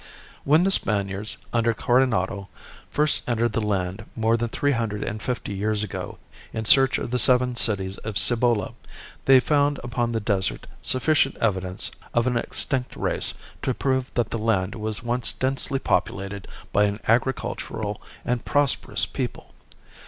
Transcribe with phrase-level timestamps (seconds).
[0.45, 2.49] When the Spaniards under Coronado
[2.89, 6.17] first entered the land more than three hundred and fifty years ago
[6.53, 8.73] in search of the seven cities of Cibola,
[9.25, 14.39] they found upon the desert sufficient evidence of an extinct race to prove that the
[14.39, 19.53] land was once densely populated by an agricultural and prosperous people.